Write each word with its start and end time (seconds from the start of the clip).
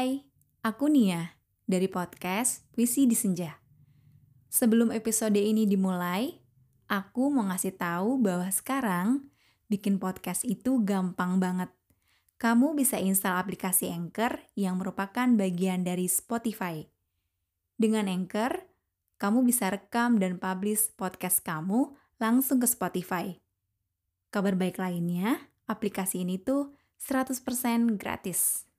Hai, 0.00 0.24
aku 0.64 0.88
Nia 0.88 1.36
dari 1.68 1.84
podcast 1.84 2.64
Puisi 2.72 3.04
di 3.04 3.12
Senja. 3.12 3.60
Sebelum 4.48 4.96
episode 4.96 5.36
ini 5.36 5.68
dimulai, 5.68 6.40
aku 6.88 7.28
mau 7.28 7.44
ngasih 7.44 7.76
tahu 7.76 8.16
bahwa 8.16 8.48
sekarang 8.48 9.28
bikin 9.68 10.00
podcast 10.00 10.48
itu 10.48 10.80
gampang 10.88 11.36
banget. 11.36 11.68
Kamu 12.40 12.72
bisa 12.72 12.96
install 12.96 13.44
aplikasi 13.44 13.92
Anchor 13.92 14.40
yang 14.56 14.80
merupakan 14.80 15.28
bagian 15.36 15.84
dari 15.84 16.08
Spotify. 16.08 16.80
Dengan 17.76 18.08
Anchor, 18.08 18.56
kamu 19.20 19.44
bisa 19.44 19.68
rekam 19.68 20.16
dan 20.16 20.40
publish 20.40 20.96
podcast 20.96 21.44
kamu 21.44 21.92
langsung 22.16 22.56
ke 22.56 22.64
Spotify. 22.64 23.36
Kabar 24.32 24.56
baik 24.56 24.80
lainnya, 24.80 25.52
aplikasi 25.68 26.24
ini 26.24 26.40
tuh 26.40 26.72
100% 26.96 28.00
gratis. 28.00 28.69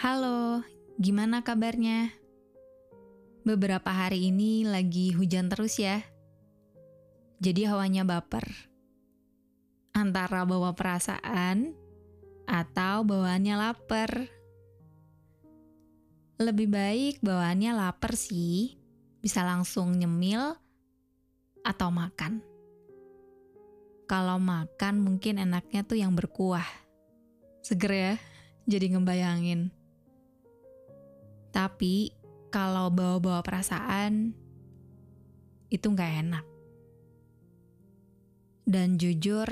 Halo, 0.00 0.64
gimana 0.96 1.44
kabarnya? 1.44 2.08
Beberapa 3.44 3.92
hari 3.92 4.32
ini 4.32 4.64
lagi 4.64 5.12
hujan 5.12 5.52
terus 5.52 5.76
ya. 5.76 6.00
Jadi 7.36 7.68
hawanya 7.68 8.08
baper. 8.08 8.48
Antara 9.92 10.48
bawa 10.48 10.72
perasaan 10.72 11.76
atau 12.48 13.04
bawaannya 13.04 13.54
lapar. 13.60 14.24
Lebih 16.40 16.72
baik 16.72 17.14
bawaannya 17.20 17.76
lapar 17.76 18.16
sih. 18.16 18.80
Bisa 19.20 19.44
langsung 19.44 19.92
nyemil 20.00 20.56
atau 21.60 21.92
makan. 21.92 22.40
Kalau 24.08 24.40
makan 24.40 24.96
mungkin 24.96 25.36
enaknya 25.36 25.84
tuh 25.84 26.00
yang 26.00 26.16
berkuah. 26.16 26.64
Seger 27.60 27.92
ya, 27.92 28.14
jadi 28.64 28.96
ngebayangin. 28.96 29.76
Tapi 31.50 32.14
kalau 32.50 32.90
bawa-bawa 32.90 33.42
perasaan, 33.42 34.34
itu 35.70 35.86
nggak 35.86 36.12
enak. 36.26 36.46
Dan 38.66 38.98
jujur, 38.98 39.46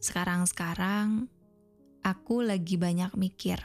sekarang-sekarang 0.00 1.28
aku 2.04 2.44
lagi 2.44 2.76
banyak 2.76 3.12
mikir. 3.16 3.60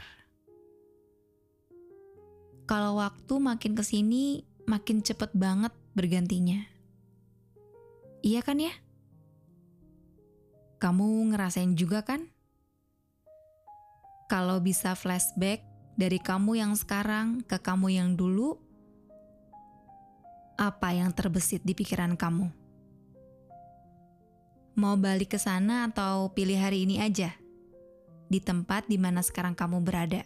Kalau 2.64 3.00
waktu 3.00 3.34
makin 3.36 3.76
ke 3.76 3.84
sini, 3.84 4.44
makin 4.68 5.04
cepet 5.04 5.32
banget 5.36 5.72
bergantinya. 5.92 6.62
Iya 8.20 8.40
kan 8.44 8.60
ya? 8.60 8.72
Kamu 10.80 11.32
ngerasain 11.32 11.76
juga 11.76 12.00
kan? 12.04 12.28
Kalau 14.30 14.62
bisa 14.62 14.94
flashback, 14.94 15.69
dari 16.00 16.16
kamu 16.16 16.56
yang 16.56 16.72
sekarang 16.72 17.44
ke 17.44 17.60
kamu 17.60 17.92
yang 17.92 18.16
dulu, 18.16 18.56
apa 20.56 20.96
yang 20.96 21.12
terbesit 21.12 21.60
di 21.60 21.76
pikiran 21.76 22.16
kamu? 22.16 22.48
Mau 24.80 24.96
balik 24.96 25.36
ke 25.36 25.38
sana 25.38 25.92
atau 25.92 26.32
pilih 26.32 26.56
hari 26.56 26.88
ini 26.88 27.04
aja? 27.04 27.36
Di 28.32 28.40
tempat 28.40 28.88
di 28.88 28.96
mana 28.96 29.20
sekarang 29.20 29.52
kamu 29.52 29.84
berada. 29.84 30.24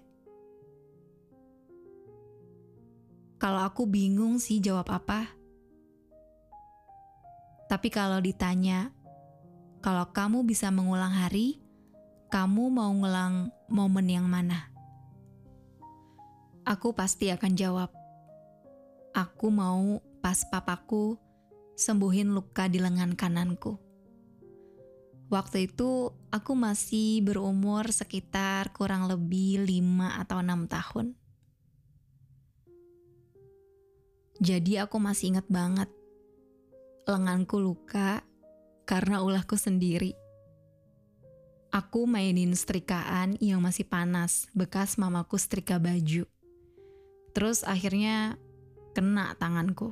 Kalau 3.42 3.66
aku 3.66 3.82
bingung 3.90 4.38
sih 4.38 4.62
jawab 4.62 4.94
apa. 4.94 5.26
Tapi 7.66 7.90
kalau 7.90 8.22
ditanya, 8.22 8.94
kalau 9.82 10.06
kamu 10.14 10.46
bisa 10.46 10.70
mengulang 10.70 11.10
hari, 11.10 11.58
kamu 12.30 12.70
mau 12.70 12.94
ngulang 12.94 13.50
momen 13.66 14.06
yang 14.06 14.30
mana? 14.30 14.73
Aku 16.64 16.96
pasti 16.96 17.28
akan 17.28 17.52
jawab. 17.52 17.92
Aku 19.12 19.52
mau 19.52 20.00
pas 20.24 20.40
papaku 20.48 21.20
sembuhin 21.76 22.32
luka 22.32 22.72
di 22.72 22.80
lengan 22.80 23.12
kananku. 23.12 23.76
Waktu 25.28 25.68
itu 25.68 26.08
aku 26.32 26.52
masih 26.56 27.20
berumur 27.20 27.92
sekitar 27.92 28.72
kurang 28.72 29.12
lebih 29.12 29.60
5 29.60 30.24
atau 30.24 30.40
6 30.40 30.64
tahun. 30.64 31.06
Jadi 34.40 34.80
aku 34.80 34.96
masih 34.96 35.36
ingat 35.36 35.46
banget 35.52 35.92
lenganku 37.04 37.60
luka 37.60 38.24
karena 38.88 39.20
ulahku 39.20 39.60
sendiri. 39.60 40.16
Aku 41.68 42.08
mainin 42.08 42.56
setrikaan 42.56 43.36
yang 43.36 43.60
masih 43.60 43.84
panas, 43.84 44.48
bekas 44.56 44.96
mamaku 44.96 45.36
setrika 45.36 45.76
baju. 45.76 46.24
Terus 47.34 47.66
akhirnya 47.66 48.38
kena 48.94 49.34
tanganku. 49.34 49.90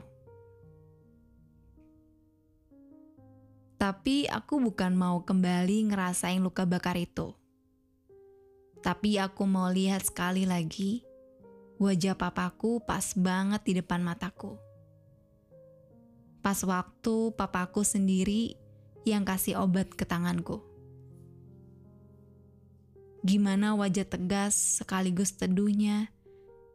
Tapi 3.82 4.30
aku 4.30 4.62
bukan 4.62 4.94
mau 4.94 5.26
kembali 5.26 5.90
ngerasain 5.90 6.38
luka 6.38 6.62
bakar 6.62 6.94
itu. 6.94 7.34
Tapi 8.78 9.18
aku 9.18 9.42
mau 9.42 9.66
lihat 9.74 10.06
sekali 10.06 10.46
lagi 10.46 11.02
wajah 11.82 12.14
papaku 12.14 12.78
pas 12.86 13.10
banget 13.18 13.62
di 13.66 13.72
depan 13.82 13.98
mataku. 14.06 14.54
Pas 16.46 16.62
waktu 16.62 17.34
papaku 17.34 17.82
sendiri 17.82 18.54
yang 19.02 19.26
kasih 19.26 19.58
obat 19.58 19.90
ke 19.90 20.06
tanganku. 20.06 20.62
Gimana 23.26 23.74
wajah 23.74 24.06
tegas 24.06 24.78
sekaligus 24.78 25.34
teduhnya 25.34 26.10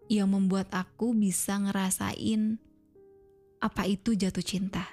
yang 0.08 0.32
membuat 0.32 0.72
aku 0.72 1.12
bisa 1.12 1.60
ngerasain 1.60 2.60
apa 3.60 3.84
itu 3.90 4.16
jatuh 4.16 4.44
cinta. 4.44 4.88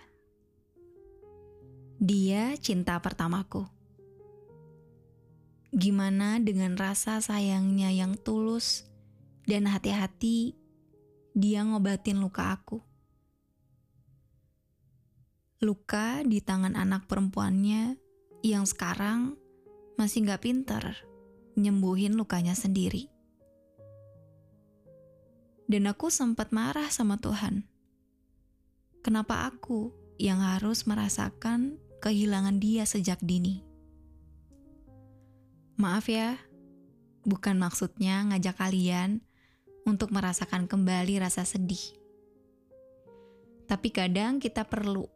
Dia 2.03 2.59
cinta 2.59 2.99
pertamaku. 2.99 3.65
Gimana 5.75 6.39
dengan 6.39 6.79
rasa 6.79 7.19
sayangnya 7.19 7.91
yang 7.91 8.15
tulus 8.19 8.87
dan 9.47 9.67
hati-hati 9.71 10.55
dia 11.35 11.67
ngobatin 11.67 12.23
luka 12.23 12.55
aku. 12.55 12.79
Luka 15.63 16.23
di 16.23 16.39
tangan 16.45 16.77
anak 16.79 17.11
perempuannya 17.11 17.99
yang 18.45 18.69
sekarang 18.69 19.35
masih 19.97 20.27
gak 20.27 20.45
pinter 20.45 20.95
nyembuhin 21.55 22.19
lukanya 22.19 22.53
sendiri. 22.55 23.14
Dan 25.65 25.89
aku 25.89 26.13
sempat 26.13 26.53
marah 26.53 26.93
sama 26.93 27.17
Tuhan. 27.17 27.65
Kenapa 29.05 29.49
aku 29.49 29.93
yang 30.21 30.41
harus 30.41 30.85
merasakan 30.85 31.81
kehilangan 32.05 32.61
dia 32.61 32.85
sejak 32.85 33.21
dini? 33.21 33.65
Maaf 35.77 36.07
ya, 36.09 36.37
bukan 37.25 37.57
maksudnya 37.59 38.23
ngajak 38.29 38.57
kalian 38.61 39.25
untuk 39.85 40.13
merasakan 40.13 40.65
kembali 40.69 41.21
rasa 41.21 41.45
sedih. 41.45 41.83
Tapi 43.65 43.89
kadang 43.93 44.41
kita 44.41 44.65
perlu 44.65 45.09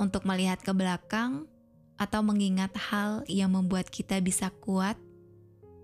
untuk 0.00 0.24
melihat 0.24 0.60
ke 0.64 0.72
belakang 0.72 1.44
atau 2.00 2.24
mengingat 2.24 2.72
hal 2.76 3.20
yang 3.28 3.52
membuat 3.52 3.92
kita 3.92 4.16
bisa 4.24 4.48
kuat 4.64 4.96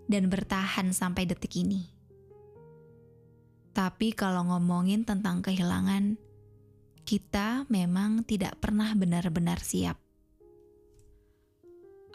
dan 0.08 0.32
bertahan 0.32 0.96
sampai 0.96 1.28
detik 1.28 1.60
ini. 1.60 1.95
Tapi 3.76 4.16
kalau 4.16 4.48
ngomongin 4.48 5.04
tentang 5.04 5.44
kehilangan, 5.44 6.16
kita 7.04 7.68
memang 7.68 8.24
tidak 8.24 8.56
pernah 8.56 8.88
benar-benar 8.96 9.60
siap. 9.60 10.00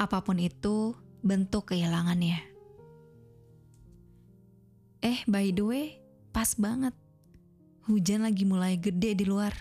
Apa 0.02 0.26
pun 0.26 0.42
itu 0.42 0.98
bentuk 1.22 1.70
kehilangannya. 1.70 2.42
Eh, 5.06 5.22
by 5.30 5.54
the 5.54 5.62
way, 5.62 5.86
pas 6.34 6.58
banget. 6.58 6.98
Hujan 7.86 8.26
lagi 8.26 8.42
mulai 8.42 8.82
gede 8.82 9.14
di 9.14 9.30
luar. 9.30 9.54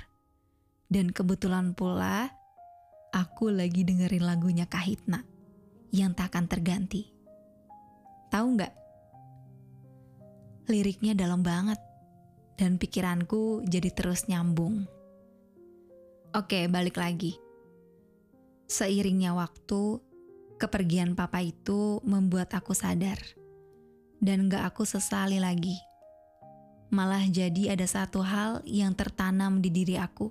Dan 0.88 1.12
kebetulan 1.12 1.76
pula, 1.76 2.32
aku 3.12 3.52
lagi 3.52 3.84
dengerin 3.84 4.24
lagunya 4.24 4.64
Kahitna 4.64 5.20
yang 5.92 6.16
tak 6.16 6.32
akan 6.32 6.48
terganti. 6.48 7.12
Tahu 8.32 8.46
nggak? 8.56 8.72
Liriknya 10.64 11.12
dalam 11.12 11.44
banget 11.44 11.89
dan 12.60 12.76
pikiranku 12.76 13.64
jadi 13.64 13.88
terus 13.88 14.28
nyambung. 14.28 14.84
Oke, 16.36 16.68
balik 16.68 17.00
lagi. 17.00 17.40
Seiringnya 18.68 19.32
waktu, 19.32 19.96
kepergian 20.60 21.16
papa 21.16 21.40
itu 21.40 22.04
membuat 22.04 22.52
aku 22.52 22.76
sadar. 22.76 23.16
Dan 24.20 24.52
gak 24.52 24.76
aku 24.76 24.84
sesali 24.84 25.40
lagi. 25.40 25.80
Malah 26.92 27.24
jadi 27.32 27.72
ada 27.72 27.88
satu 27.88 28.20
hal 28.20 28.60
yang 28.68 28.92
tertanam 28.92 29.64
di 29.64 29.72
diri 29.72 29.96
aku. 29.96 30.28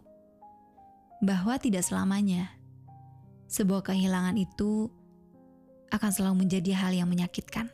Bahwa 1.26 1.58
tidak 1.58 1.82
selamanya, 1.82 2.54
sebuah 3.50 3.82
kehilangan 3.90 4.38
itu 4.38 4.88
akan 5.90 6.12
selalu 6.14 6.46
menjadi 6.46 6.78
hal 6.78 6.94
yang 6.94 7.10
menyakitkan. 7.10 7.74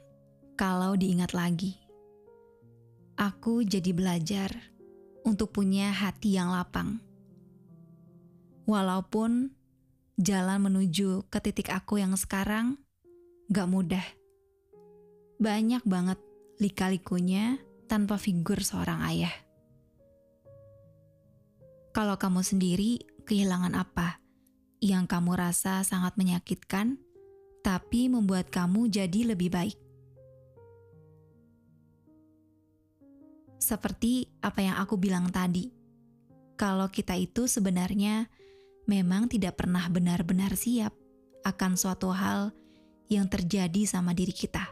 Kalau 0.56 0.96
diingat 0.96 1.36
lagi. 1.36 1.85
Aku 3.16 3.64
jadi 3.64 3.92
belajar 3.96 4.52
untuk 5.24 5.56
punya 5.56 5.92
hati 5.92 6.36
yang 6.36 6.52
lapang. 6.52 7.00
Walaupun 8.68 9.52
jalan 10.20 10.60
menuju 10.64 11.28
ke 11.28 11.40
titik 11.44 11.72
aku 11.72 12.00
yang 12.00 12.16
sekarang 12.16 12.80
gak 13.52 13.68
mudah. 13.68 14.06
Banyak 15.40 15.84
banget 15.84 16.20
lika-likunya 16.60 17.60
tanpa 17.92 18.16
figur 18.16 18.64
seorang 18.64 19.04
ayah. 19.12 19.36
Kalau 21.92 22.20
kamu 22.20 22.44
sendiri 22.44 23.00
kehilangan 23.24 23.76
apa 23.76 24.20
yang 24.84 25.08
kamu 25.08 25.40
rasa 25.40 25.84
sangat 25.88 26.20
menyakitkan, 26.20 27.00
tapi 27.64 28.12
membuat 28.12 28.52
kamu 28.52 28.92
jadi 28.92 29.36
lebih 29.36 29.52
baik? 29.52 29.85
Seperti 33.66 34.30
apa 34.46 34.62
yang 34.62 34.78
aku 34.78 34.94
bilang 34.94 35.34
tadi, 35.34 35.74
kalau 36.54 36.86
kita 36.86 37.18
itu 37.18 37.50
sebenarnya 37.50 38.30
memang 38.86 39.26
tidak 39.26 39.58
pernah 39.58 39.82
benar-benar 39.90 40.54
siap 40.54 40.94
akan 41.42 41.74
suatu 41.74 42.14
hal 42.14 42.54
yang 43.10 43.26
terjadi 43.26 43.90
sama 43.90 44.14
diri 44.14 44.38
kita. 44.38 44.70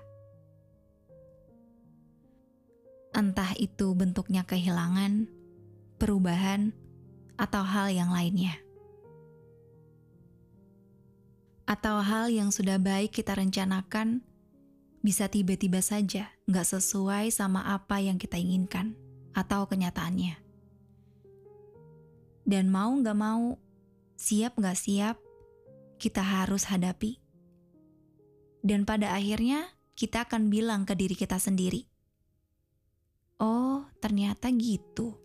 Entah 3.18 3.57
itu 3.57 3.98
bentuknya 3.98 4.45
kehilangan, 4.45 5.25
perubahan, 5.98 6.69
atau 7.34 7.66
hal 7.66 7.89
yang 7.89 8.13
lainnya. 8.13 8.62
Atau 11.66 11.98
hal 11.98 12.30
yang 12.30 12.54
sudah 12.54 12.78
baik 12.78 13.10
kita 13.10 13.34
rencanakan, 13.34 14.22
bisa 15.03 15.27
tiba-tiba 15.27 15.83
saja 15.83 16.31
nggak 16.47 16.63
sesuai 16.63 17.27
sama 17.27 17.75
apa 17.75 18.00
yang 18.00 18.15
kita 18.15 18.39
inginkan 18.39 18.95
atau 19.35 19.67
kenyataannya. 19.67 20.39
Dan 22.47 22.71
mau 22.71 22.95
nggak 22.95 23.19
mau, 23.19 23.59
siap 24.15 24.55
gak 24.55 24.79
siap, 24.79 25.19
kita 26.00 26.23
harus 26.23 26.67
hadapi. 26.71 27.19
Dan 28.63 28.88
pada 28.88 29.11
akhirnya, 29.11 29.67
kita 30.00 30.23
akan 30.23 30.47
bilang 30.47 30.88
ke 30.88 30.95
diri 30.95 31.15
kita 31.19 31.35
sendiri, 31.35 31.83
"Oh, 33.39 33.83
ternyata 34.00 34.47
gitu." 34.55 35.19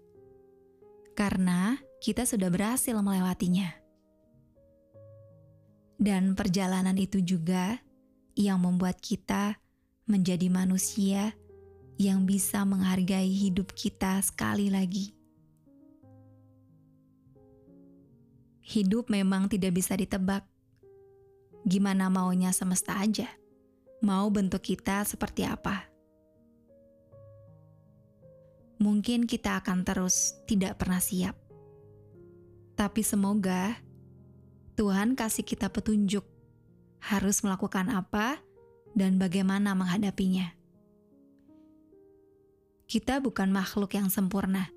Karena 1.15 1.79
kita 2.03 2.27
sudah 2.27 2.51
berhasil 2.51 2.95
melewatinya. 2.99 3.75
Dan 5.99 6.39
perjalanan 6.39 6.95
itu 6.95 7.19
juga 7.23 7.83
yang 8.39 8.63
membuat 8.63 9.03
kita 9.03 9.59
menjadi 10.09 10.49
manusia 10.49 11.37
yang 12.01 12.25
bisa 12.25 12.65
menghargai 12.65 13.29
hidup 13.29 13.77
kita 13.77 14.19
sekali 14.25 14.73
lagi. 14.73 15.19
hidup 18.69 19.09
memang 19.09 19.49
tidak 19.49 19.81
bisa 19.81 19.97
ditebak. 19.97 20.45
Gimana 21.65 22.13
maunya 22.13 22.53
semesta 22.53 23.01
aja, 23.01 23.27
mau 24.05 24.29
bentuk 24.29 24.61
kita 24.61 25.09
seperti 25.09 25.49
apa. 25.49 25.89
Mungkin 28.79 29.27
kita 29.27 29.59
akan 29.65 29.83
terus 29.83 30.39
tidak 30.47 30.79
pernah 30.79 31.03
siap. 31.03 31.35
Tapi 32.79 33.03
semoga 33.03 33.75
Tuhan 34.79 35.19
kasih 35.19 35.43
kita 35.43 35.67
petunjuk 35.67 36.23
harus 37.03 37.43
melakukan 37.43 37.91
apa 37.91 38.39
dan 38.99 39.23
bagaimana 39.23 39.79
menghadapinya. 39.79 40.51
Kita 42.91 43.23
bukan 43.23 43.55
makhluk 43.55 43.95
yang 43.95 44.11
sempurna 44.11 44.75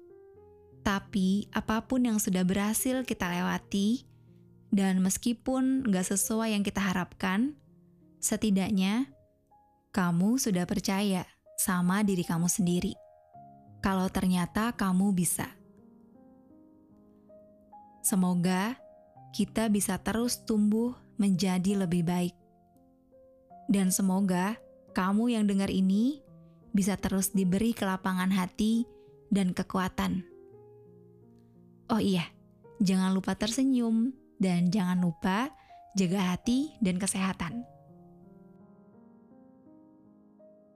tapi 0.81 1.45
apa 1.53 1.85
pun 1.85 2.01
yang 2.01 2.17
sudah 2.17 2.41
berhasil 2.41 3.05
kita 3.05 3.29
lewati, 3.29 4.05
dan 4.73 4.99
meskipun 4.99 5.85
gak 5.85 6.09
sesuai 6.09 6.57
yang 6.57 6.65
kita 6.65 6.81
harapkan, 6.81 7.53
setidaknya 8.17 9.13
kamu 9.93 10.41
sudah 10.41 10.65
percaya 10.65 11.29
sama 11.61 12.01
diri 12.01 12.25
kamu 12.25 12.49
sendiri. 12.49 12.93
Kalau 13.81 14.09
ternyata 14.09 14.73
kamu 14.73 15.13
bisa. 15.13 15.49
Semoga 18.01 18.77
kita 19.33 19.69
bisa 19.69 20.01
terus 20.01 20.41
tumbuh 20.41 20.97
menjadi 21.21 21.85
lebih 21.85 22.01
baik. 22.05 22.40
Dan 23.71 23.87
semoga 23.95 24.59
kamu 24.91 25.39
yang 25.39 25.47
dengar 25.47 25.71
ini 25.71 26.19
bisa 26.75 26.99
terus 26.99 27.31
diberi 27.31 27.71
kelapangan 27.71 28.31
hati 28.35 28.83
dan 29.31 29.55
kekuatan 29.55 30.27
Oh 31.91 31.99
iya, 31.99 32.23
jangan 32.79 33.11
lupa 33.11 33.35
tersenyum 33.35 34.15
dan 34.39 34.71
jangan 34.71 35.03
lupa 35.03 35.51
jaga 35.99 36.31
hati 36.31 36.71
dan 36.79 36.95
kesehatan. 36.95 37.67